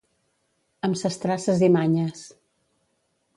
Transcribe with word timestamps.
Amb 0.87 0.97
ses 1.01 1.19
traces 1.25 1.61
i 1.67 1.69
manyes. 1.77 2.25